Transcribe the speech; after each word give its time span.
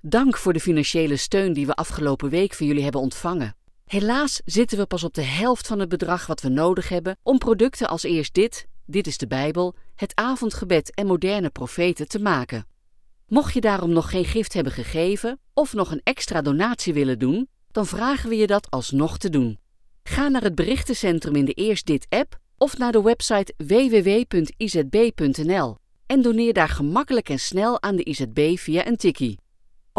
Dank 0.00 0.36
voor 0.36 0.52
de 0.52 0.60
financiële 0.60 1.16
steun 1.16 1.52
die 1.52 1.66
we 1.66 1.74
afgelopen 1.74 2.30
week 2.30 2.54
van 2.54 2.66
jullie 2.66 2.82
hebben 2.82 3.00
ontvangen. 3.00 3.56
Helaas 3.84 4.40
zitten 4.44 4.78
we 4.78 4.86
pas 4.86 5.04
op 5.04 5.14
de 5.14 5.22
helft 5.22 5.66
van 5.66 5.78
het 5.78 5.88
bedrag 5.88 6.26
wat 6.26 6.40
we 6.40 6.48
nodig 6.48 6.88
hebben 6.88 7.18
om 7.22 7.38
producten 7.38 7.88
als 7.88 8.02
eerst 8.02 8.34
dit, 8.34 8.66
dit 8.86 9.06
is 9.06 9.18
de 9.18 9.26
Bijbel, 9.26 9.74
het 9.94 10.12
avondgebed 10.14 10.94
en 10.94 11.06
moderne 11.06 11.50
profeten 11.50 12.08
te 12.08 12.18
maken. 12.18 12.66
Mocht 13.26 13.54
je 13.54 13.60
daarom 13.60 13.90
nog 13.90 14.10
geen 14.10 14.24
gift 14.24 14.52
hebben 14.52 14.72
gegeven 14.72 15.40
of 15.54 15.72
nog 15.72 15.90
een 15.90 16.00
extra 16.04 16.42
donatie 16.42 16.92
willen 16.94 17.18
doen, 17.18 17.48
dan 17.70 17.86
vragen 17.86 18.28
we 18.28 18.36
je 18.36 18.46
dat 18.46 18.70
alsnog 18.70 19.18
te 19.18 19.30
doen. 19.30 19.58
Ga 20.02 20.28
naar 20.28 20.42
het 20.42 20.54
berichtencentrum 20.54 21.36
in 21.36 21.44
de 21.44 21.52
Eerst 21.52 21.86
Dit 21.86 22.06
app 22.08 22.38
of 22.56 22.78
naar 22.78 22.92
de 22.92 23.02
website 23.02 23.54
www.izb.nl 23.56 24.96
en 26.06 26.22
doneer 26.22 26.52
daar 26.52 26.68
gemakkelijk 26.68 27.28
en 27.28 27.38
snel 27.38 27.82
aan 27.82 27.96
de 27.96 28.04
IZB 28.04 28.56
via 28.56 28.86
een 28.86 28.96
tikkie. 28.96 29.38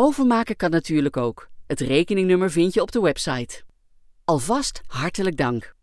Overmaken 0.02 0.56
kan 0.56 0.70
natuurlijk 0.70 1.18
ook. 1.18 1.50
Het 1.68 1.80
rekeningnummer 1.80 2.52
vind 2.52 2.74
je 2.74 2.82
op 2.82 2.92
de 2.92 3.02
website. 3.02 3.64
Alvast 4.26 4.82
hartelijk 4.88 5.38
dank. 5.38 5.76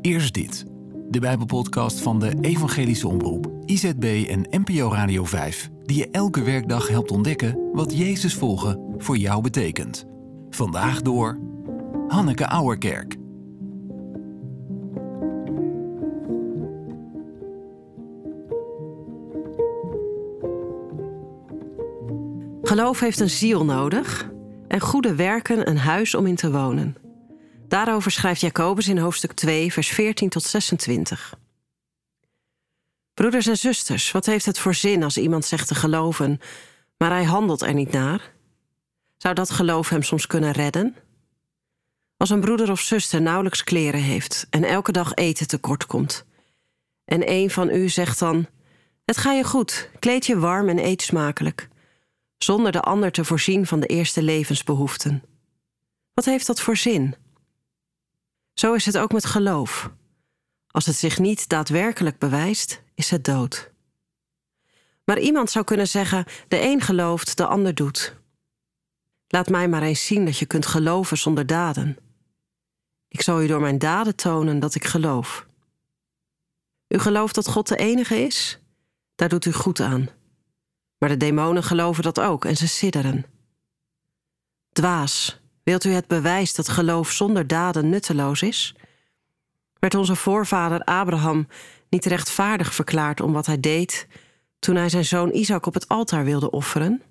Eerst 0.00 0.34
dit. 0.34 0.64
De 1.08 1.20
Bijbelpodcast 1.20 2.00
van 2.00 2.20
de 2.20 2.32
Evangelische 2.40 3.08
Omroep, 3.08 3.52
IZB 3.64 4.24
en 4.28 4.62
NPO 4.64 4.92
Radio 4.92 5.24
5, 5.24 5.68
die 5.82 5.96
je 5.96 6.10
elke 6.10 6.42
werkdag 6.42 6.88
helpt 6.88 7.10
ontdekken 7.10 7.70
wat 7.72 7.96
Jezus 7.96 8.34
volgen 8.34 8.94
voor 8.96 9.16
jou 9.16 9.42
betekent. 9.42 10.04
Vandaag 10.50 11.02
door 11.02 11.38
Hanneke 12.08 12.44
Auerkerk. 12.44 13.16
Geloof 22.66 23.00
heeft 23.00 23.20
een 23.20 23.30
ziel 23.30 23.64
nodig 23.64 24.30
en 24.68 24.80
goede 24.80 25.14
werken 25.14 25.68
een 25.68 25.78
huis 25.78 26.14
om 26.14 26.26
in 26.26 26.34
te 26.34 26.50
wonen. 26.50 26.96
Daarover 27.68 28.10
schrijft 28.10 28.40
Jacobus 28.40 28.88
in 28.88 28.98
hoofdstuk 28.98 29.32
2, 29.32 29.72
vers 29.72 29.88
14 29.88 30.28
tot 30.28 30.42
26. 30.42 31.38
Broeders 33.14 33.46
en 33.46 33.56
zusters, 33.56 34.10
wat 34.10 34.26
heeft 34.26 34.46
het 34.46 34.58
voor 34.58 34.74
zin 34.74 35.02
als 35.02 35.16
iemand 35.16 35.44
zegt 35.44 35.68
te 35.68 35.74
geloven, 35.74 36.40
maar 36.96 37.10
hij 37.10 37.24
handelt 37.24 37.62
er 37.62 37.74
niet 37.74 37.92
naar? 37.92 38.32
Zou 39.16 39.34
dat 39.34 39.50
geloof 39.50 39.88
hem 39.88 40.02
soms 40.02 40.26
kunnen 40.26 40.52
redden? 40.52 40.96
Als 42.16 42.30
een 42.30 42.40
broeder 42.40 42.70
of 42.70 42.80
zuster 42.80 43.22
nauwelijks 43.22 43.64
kleren 43.64 44.02
heeft 44.02 44.46
en 44.50 44.64
elke 44.64 44.92
dag 44.92 45.14
eten 45.14 45.46
tekort 45.46 45.86
komt, 45.86 46.24
en 47.04 47.30
een 47.30 47.50
van 47.50 47.70
u 47.70 47.88
zegt 47.88 48.18
dan: 48.18 48.46
Het 49.04 49.16
ga 49.16 49.32
je 49.32 49.44
goed, 49.44 49.90
kleed 49.98 50.26
je 50.26 50.38
warm 50.38 50.68
en 50.68 50.78
eet 50.78 51.02
smakelijk 51.02 51.68
zonder 52.38 52.72
de 52.72 52.80
ander 52.80 53.12
te 53.12 53.24
voorzien 53.24 53.66
van 53.66 53.80
de 53.80 53.86
eerste 53.86 54.22
levensbehoeften. 54.22 55.22
Wat 56.14 56.24
heeft 56.24 56.46
dat 56.46 56.60
voor 56.60 56.76
zin? 56.76 57.14
Zo 58.54 58.74
is 58.74 58.86
het 58.86 58.98
ook 58.98 59.12
met 59.12 59.24
geloof. 59.24 59.90
Als 60.66 60.86
het 60.86 60.96
zich 60.96 61.18
niet 61.18 61.48
daadwerkelijk 61.48 62.18
bewijst, 62.18 62.82
is 62.94 63.10
het 63.10 63.24
dood. 63.24 63.70
Maar 65.04 65.18
iemand 65.18 65.50
zou 65.50 65.64
kunnen 65.64 65.88
zeggen: 65.88 66.24
de 66.48 66.60
een 66.60 66.80
gelooft, 66.80 67.36
de 67.36 67.46
ander 67.46 67.74
doet. 67.74 68.16
Laat 69.28 69.48
mij 69.48 69.68
maar 69.68 69.82
eens 69.82 70.06
zien 70.06 70.24
dat 70.24 70.38
je 70.38 70.46
kunt 70.46 70.66
geloven 70.66 71.18
zonder 71.18 71.46
daden. 71.46 71.96
Ik 73.08 73.22
zal 73.22 73.42
u 73.42 73.46
door 73.46 73.60
mijn 73.60 73.78
daden 73.78 74.16
tonen 74.16 74.58
dat 74.58 74.74
ik 74.74 74.84
geloof. 74.84 75.46
U 76.88 76.98
gelooft 76.98 77.34
dat 77.34 77.48
God 77.48 77.68
de 77.68 77.76
enige 77.76 78.16
is? 78.16 78.58
Daar 79.14 79.28
doet 79.28 79.44
u 79.44 79.52
goed 79.52 79.80
aan. 79.80 80.08
Maar 80.98 81.08
de 81.08 81.16
demonen 81.16 81.62
geloven 81.62 82.02
dat 82.02 82.20
ook 82.20 82.44
en 82.44 82.56
ze 82.56 82.68
sidderen. 82.68 83.26
Dwaas, 84.72 85.40
wilt 85.62 85.84
u 85.84 85.90
het 85.90 86.06
bewijs 86.06 86.54
dat 86.54 86.68
geloof 86.68 87.10
zonder 87.10 87.46
daden 87.46 87.88
nutteloos 87.88 88.42
is? 88.42 88.74
Werd 89.78 89.94
onze 89.94 90.16
voorvader 90.16 90.80
Abraham 90.84 91.48
niet 91.88 92.04
rechtvaardig 92.04 92.74
verklaard 92.74 93.20
om 93.20 93.32
wat 93.32 93.46
hij 93.46 93.60
deed 93.60 94.06
toen 94.58 94.76
hij 94.76 94.88
zijn 94.88 95.04
zoon 95.04 95.34
Isaac 95.34 95.66
op 95.66 95.74
het 95.74 95.88
altaar 95.88 96.24
wilde 96.24 96.50
offeren? 96.50 97.02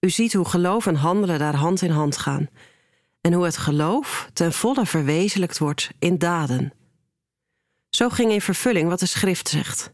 U 0.00 0.10
ziet 0.10 0.32
hoe 0.32 0.48
geloof 0.48 0.86
en 0.86 0.94
handelen 0.94 1.38
daar 1.38 1.54
hand 1.54 1.82
in 1.82 1.90
hand 1.90 2.16
gaan 2.16 2.48
en 3.20 3.32
hoe 3.32 3.44
het 3.44 3.56
geloof 3.56 4.30
ten 4.32 4.52
volle 4.52 4.86
verwezenlijkt 4.86 5.58
wordt 5.58 5.90
in 5.98 6.18
daden. 6.18 6.72
Zo 7.90 8.08
ging 8.08 8.32
in 8.32 8.40
vervulling 8.40 8.88
wat 8.88 9.00
de 9.00 9.06
schrift 9.06 9.48
zegt. 9.48 9.92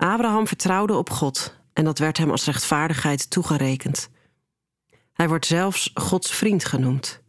Abraham 0.00 0.46
vertrouwde 0.46 0.96
op 0.96 1.10
God 1.10 1.56
en 1.72 1.84
dat 1.84 1.98
werd 1.98 2.16
hem 2.16 2.30
als 2.30 2.44
rechtvaardigheid 2.44 3.30
toegerekend. 3.30 4.10
Hij 5.12 5.28
wordt 5.28 5.46
zelfs 5.46 5.90
Gods 5.94 6.30
vriend 6.30 6.64
genoemd. 6.64 7.22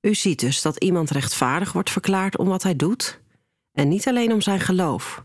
U 0.00 0.14
ziet 0.14 0.40
dus 0.40 0.62
dat 0.62 0.76
iemand 0.76 1.10
rechtvaardig 1.10 1.72
wordt 1.72 1.90
verklaard 1.90 2.36
om 2.38 2.48
wat 2.48 2.62
hij 2.62 2.76
doet 2.76 3.20
en 3.72 3.88
niet 3.88 4.08
alleen 4.08 4.32
om 4.32 4.40
zijn 4.40 4.60
geloof. 4.60 5.24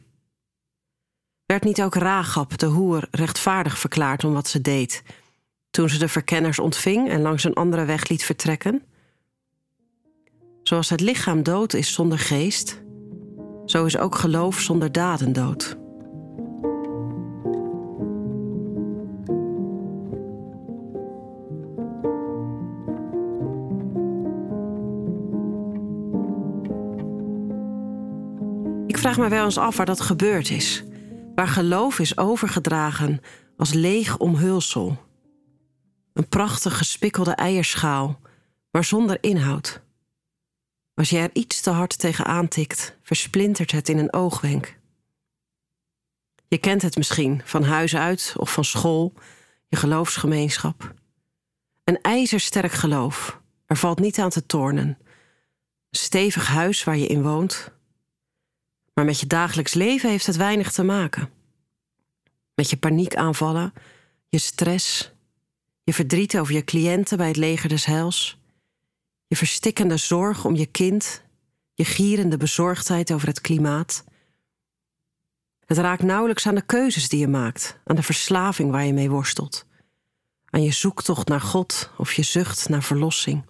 Werd 1.45 1.63
niet 1.63 1.81
ook 1.81 1.95
Ragab, 1.95 2.57
de 2.57 2.65
hoer, 2.65 3.07
rechtvaardig 3.11 3.77
verklaard 3.77 4.23
om 4.23 4.33
wat 4.33 4.47
ze 4.47 4.61
deed, 4.61 5.03
toen 5.69 5.89
ze 5.89 5.97
de 5.97 6.07
verkenners 6.07 6.59
ontving 6.59 7.09
en 7.09 7.21
langs 7.21 7.43
een 7.43 7.53
andere 7.53 7.85
weg 7.85 8.07
liet 8.07 8.23
vertrekken? 8.23 8.83
Zoals 10.63 10.89
het 10.89 11.01
lichaam 11.01 11.43
dood 11.43 11.73
is 11.73 11.93
zonder 11.93 12.19
geest, 12.19 12.81
zo 13.65 13.85
is 13.85 13.97
ook 13.97 14.15
geloof 14.15 14.59
zonder 14.59 14.91
daden 14.91 15.33
dood. 15.33 15.81
Vraag 29.13 29.29
me 29.29 29.35
wel 29.35 29.45
eens 29.45 29.57
af 29.57 29.77
waar 29.77 29.85
dat 29.85 30.01
gebeurd 30.01 30.49
is. 30.49 30.83
Waar 31.35 31.47
geloof 31.47 31.99
is 31.99 32.17
overgedragen 32.17 33.21
als 33.57 33.73
leeg 33.73 34.17
omhulsel. 34.17 34.97
Een 36.13 36.27
prachtig 36.27 36.77
gespikkelde 36.77 37.31
eierschaal, 37.31 38.19
maar 38.71 38.83
zonder 38.83 39.17
inhoud. 39.21 39.81
Als 40.93 41.09
je 41.09 41.17
er 41.17 41.29
iets 41.33 41.61
te 41.61 41.69
hard 41.69 41.97
tegen 41.97 42.25
aantikt, 42.25 42.97
versplintert 43.01 43.71
het 43.71 43.89
in 43.89 43.97
een 43.97 44.13
oogwenk. 44.13 44.79
Je 46.47 46.57
kent 46.57 46.81
het 46.81 46.97
misschien 46.97 47.41
van 47.45 47.63
huis 47.63 47.95
uit 47.95 48.33
of 48.37 48.53
van 48.53 48.65
school, 48.65 49.13
je 49.67 49.75
geloofsgemeenschap. 49.75 50.93
Een 51.83 52.01
ijzersterk 52.01 52.71
geloof, 52.71 53.41
er 53.65 53.77
valt 53.77 53.99
niet 53.99 54.19
aan 54.19 54.29
te 54.29 54.45
tornen. 54.45 54.87
Een 54.87 55.99
stevig 55.99 56.47
huis 56.47 56.83
waar 56.83 56.97
je 56.97 57.07
in 57.07 57.21
woont, 57.21 57.71
maar 58.93 59.05
met 59.05 59.19
je 59.19 59.27
dagelijks 59.27 59.73
leven 59.73 60.09
heeft 60.09 60.25
het 60.25 60.35
weinig 60.35 60.71
te 60.71 60.83
maken. 60.83 61.29
Met 62.55 62.69
je 62.69 62.77
paniekaanvallen, 62.77 63.73
je 64.29 64.37
stress, 64.37 65.11
je 65.83 65.93
verdriet 65.93 66.37
over 66.37 66.53
je 66.53 66.63
cliënten 66.63 67.17
bij 67.17 67.27
het 67.27 67.37
leger 67.37 67.69
des 67.69 67.85
heils, 67.85 68.37
je 69.27 69.35
verstikkende 69.35 69.97
zorg 69.97 70.45
om 70.45 70.55
je 70.55 70.65
kind, 70.65 71.23
je 71.73 71.85
gierende 71.85 72.37
bezorgdheid 72.37 73.11
over 73.13 73.27
het 73.27 73.41
klimaat. 73.41 74.03
Het 75.65 75.77
raakt 75.77 76.03
nauwelijks 76.03 76.47
aan 76.47 76.55
de 76.55 76.65
keuzes 76.65 77.09
die 77.09 77.19
je 77.19 77.27
maakt, 77.27 77.79
aan 77.83 77.95
de 77.95 78.03
verslaving 78.03 78.71
waar 78.71 78.85
je 78.85 78.93
mee 78.93 79.09
worstelt, 79.09 79.65
aan 80.45 80.63
je 80.63 80.71
zoektocht 80.71 81.27
naar 81.27 81.41
God 81.41 81.91
of 81.97 82.13
je 82.13 82.23
zucht 82.23 82.69
naar 82.69 82.83
verlossing. 82.83 83.45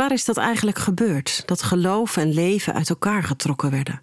Waar 0.00 0.12
is 0.12 0.24
dat 0.24 0.36
eigenlijk 0.36 0.78
gebeurd, 0.78 1.42
dat 1.46 1.62
geloof 1.62 2.16
en 2.16 2.32
leven 2.32 2.74
uit 2.74 2.88
elkaar 2.88 3.22
getrokken 3.22 3.70
werden? 3.70 4.02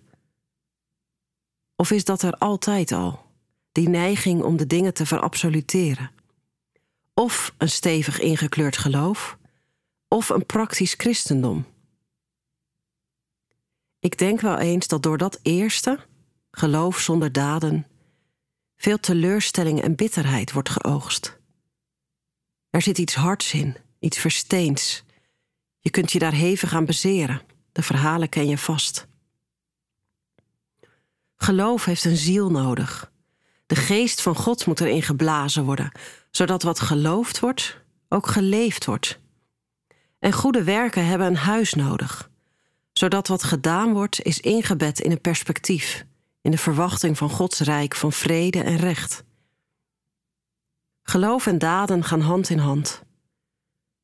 Of 1.76 1.92
is 1.92 2.04
dat 2.06 2.22
er 2.22 2.34
altijd 2.34 2.92
al, 2.92 3.26
die 3.72 3.90
neiging 3.90 4.44
om 4.44 4.58
de 4.58 4.68
dingen 4.68 4.94
te 4.94 5.06
verabsoluteren? 5.06 6.12
Of 7.14 7.54
een 7.58 7.70
stevig 7.70 8.20
ingekleurd 8.20 8.78
geloof, 8.78 9.38
of 10.08 10.30
een 10.30 10.46
praktisch 10.46 10.94
christendom? 10.94 11.66
Ik 14.00 14.18
denk 14.18 14.42
wel 14.42 14.58
eens 14.58 14.88
dat 14.88 15.04
door 15.04 15.18
dat 15.18 15.40
eerste, 15.42 16.00
geloof 16.52 17.00
zonder 17.00 17.32
daden, 17.32 17.88
veel 18.76 19.00
teleurstelling 19.00 19.82
en 19.82 19.96
bitterheid 19.96 20.52
wordt 20.52 20.70
geoogst. 20.70 21.38
Er 22.70 22.82
zit 22.82 22.98
iets 22.98 23.16
hards 23.16 23.54
in, 23.54 23.78
iets 24.00 24.18
versteens 24.18 25.06
je 25.80 25.90
kunt 25.90 26.12
je 26.12 26.20
daar 26.20 26.34
hevig 26.34 26.74
aan 26.74 26.86
bezeren. 26.86 27.42
De 27.72 27.84
verhalen 27.84 28.30
ken 28.30 28.48
je 28.48 28.58
vast. 28.58 29.08
Geloof 31.36 31.86
heeft 31.86 32.06
een 32.06 32.18
ziel 32.18 32.50
nodig. 32.52 33.12
De 33.66 33.76
geest 33.76 34.22
van 34.22 34.36
God 34.36 34.66
moet 34.66 34.80
erin 34.80 35.02
geblazen 35.02 35.64
worden, 35.64 35.92
zodat 36.32 36.64
wat 36.64 36.80
geloofd 36.80 37.40
wordt, 37.40 37.82
ook 38.10 38.28
geleefd 38.28 38.86
wordt. 38.86 39.20
En 40.20 40.34
goede 40.34 40.64
werken 40.64 41.06
hebben 41.06 41.28
een 41.28 41.36
huis 41.36 41.74
nodig, 41.74 42.30
zodat 42.94 43.28
wat 43.28 43.44
gedaan 43.44 43.94
wordt 43.94 44.22
is 44.22 44.40
ingebed 44.40 45.00
in 45.00 45.12
een 45.12 45.22
perspectief, 45.22 46.06
in 46.42 46.52
de 46.52 46.58
verwachting 46.58 47.18
van 47.18 47.30
Gods 47.30 47.60
rijk 47.60 47.96
van 47.96 48.12
vrede 48.12 48.64
en 48.64 48.78
recht. 48.78 49.24
Geloof 51.04 51.48
en 51.48 51.58
daden 51.58 52.04
gaan 52.04 52.22
hand 52.22 52.50
in 52.50 52.58
hand. 52.58 53.02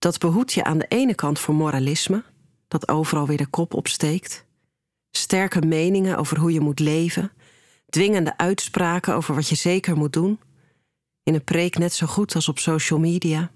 Dat 0.03 0.19
behoedt 0.19 0.53
je 0.53 0.63
aan 0.63 0.77
de 0.77 0.87
ene 0.87 1.15
kant 1.15 1.39
voor 1.39 1.55
moralisme, 1.55 2.23
dat 2.67 2.87
overal 2.87 3.27
weer 3.27 3.37
de 3.37 3.47
kop 3.47 3.73
opsteekt, 3.73 4.45
sterke 5.11 5.61
meningen 5.61 6.17
over 6.17 6.39
hoe 6.39 6.53
je 6.53 6.59
moet 6.59 6.79
leven, 6.79 7.31
dwingende 7.89 8.37
uitspraken 8.37 9.15
over 9.15 9.35
wat 9.35 9.49
je 9.49 9.55
zeker 9.55 9.97
moet 9.97 10.13
doen, 10.13 10.39
in 11.23 11.33
een 11.33 11.43
preek 11.43 11.77
net 11.77 11.93
zo 11.93 12.07
goed 12.07 12.35
als 12.35 12.47
op 12.47 12.59
social 12.59 12.99
media. 12.99 13.51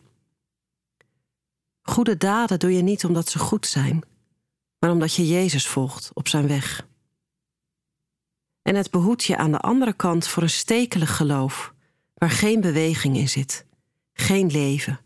Goede 1.82 2.18
daden 2.18 2.60
doe 2.60 2.74
je 2.74 2.82
niet 2.82 3.06
omdat 3.06 3.30
ze 3.30 3.40
goed 3.40 3.66
zijn, 3.66 4.02
maar 4.80 4.92
omdat 4.92 5.14
je 5.14 5.28
Jezus 5.28 5.68
volgt 5.68 6.12
op 6.14 6.28
zijn 6.28 6.48
weg. 6.48 6.88
En 8.62 8.76
het 8.76 8.92
behoedt 8.92 9.24
je 9.24 9.38
aan 9.38 9.52
de 9.52 9.60
andere 9.60 9.94
kant 9.94 10.28
voor 10.28 10.44
een 10.44 10.50
stekelig 10.50 11.16
geloof, 11.16 11.74
waar 12.14 12.32
geen 12.32 12.62
beweging 12.62 13.18
in 13.18 13.30
zit, 13.30 13.66
geen 14.14 14.52
leven, 14.52 15.00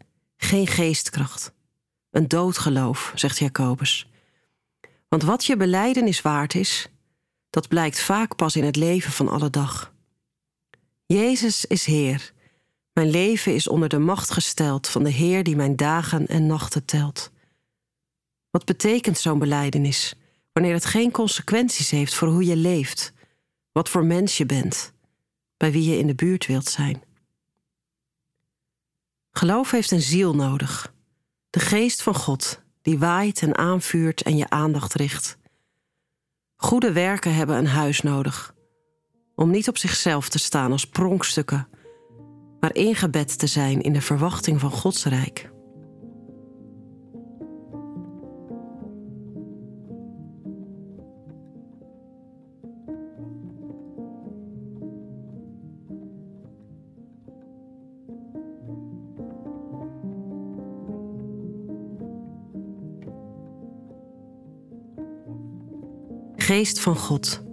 geen 0.43 0.67
geestkracht. 0.67 1.53
Een 2.09 2.27
doodgeloof, 2.27 3.11
zegt 3.15 3.37
Jacobus. 3.37 4.09
Want 5.07 5.23
wat 5.23 5.45
je 5.45 5.57
beleidenis 5.57 6.21
waard 6.21 6.55
is, 6.55 6.87
dat 7.49 7.67
blijkt 7.67 7.99
vaak 7.99 8.35
pas 8.35 8.55
in 8.55 8.63
het 8.63 8.75
leven 8.75 9.11
van 9.11 9.27
alle 9.27 9.49
dag. 9.49 9.93
Jezus 11.05 11.65
is 11.65 11.85
Heer. 11.85 12.33
Mijn 12.93 13.09
leven 13.09 13.53
is 13.53 13.67
onder 13.67 13.89
de 13.89 13.99
macht 13.99 14.31
gesteld 14.31 14.87
van 14.87 15.03
de 15.03 15.09
Heer 15.09 15.43
die 15.43 15.55
mijn 15.55 15.75
dagen 15.75 16.27
en 16.27 16.45
nachten 16.45 16.85
telt. 16.85 17.31
Wat 18.49 18.65
betekent 18.65 19.17
zo'n 19.17 19.39
beleidenis 19.39 20.15
wanneer 20.53 20.73
het 20.73 20.85
geen 20.85 21.11
consequenties 21.11 21.89
heeft 21.89 22.13
voor 22.13 22.27
hoe 22.27 22.45
je 22.45 22.55
leeft, 22.55 23.13
wat 23.71 23.89
voor 23.89 24.05
mens 24.05 24.37
je 24.37 24.45
bent, 24.45 24.93
bij 25.57 25.71
wie 25.71 25.89
je 25.89 25.97
in 25.97 26.07
de 26.07 26.15
buurt 26.15 26.45
wilt 26.45 26.67
zijn? 26.67 27.03
Geloof 29.31 29.71
heeft 29.71 29.91
een 29.91 30.01
ziel 30.01 30.35
nodig, 30.35 30.93
de 31.49 31.59
geest 31.59 32.01
van 32.01 32.15
God, 32.15 32.61
die 32.81 32.99
waait 32.99 33.41
en 33.41 33.57
aanvuurt 33.57 34.21
en 34.21 34.37
je 34.37 34.49
aandacht 34.49 34.93
richt. 34.93 35.37
Goede 36.55 36.91
werken 36.91 37.35
hebben 37.35 37.57
een 37.57 37.67
huis 37.67 38.01
nodig, 38.01 38.55
om 39.35 39.49
niet 39.49 39.67
op 39.67 39.77
zichzelf 39.77 40.29
te 40.29 40.39
staan 40.39 40.71
als 40.71 40.87
pronkstukken, 40.87 41.67
maar 42.59 42.75
ingebed 42.75 43.39
te 43.39 43.47
zijn 43.47 43.81
in 43.81 43.93
de 43.93 44.01
verwachting 44.01 44.59
van 44.59 44.71
Gods 44.71 45.05
rijk. 45.05 45.50
Geest 66.41 66.79
van 66.79 66.95
God, 66.95 67.43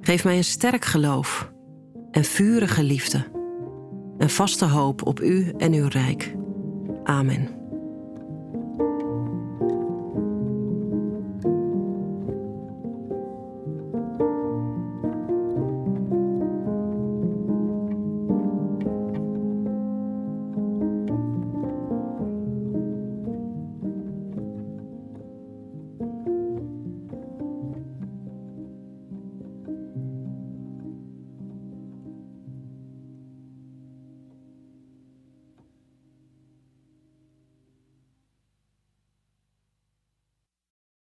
geef 0.00 0.24
mij 0.24 0.36
een 0.36 0.44
sterk 0.44 0.84
geloof 0.84 1.52
en 2.10 2.24
vurige 2.24 2.82
liefde, 2.82 3.24
een 4.18 4.30
vaste 4.30 4.64
hoop 4.64 5.06
op 5.06 5.20
U 5.20 5.52
en 5.58 5.72
Uw 5.72 5.88
rijk. 5.88 6.34
Amen. 7.04 7.53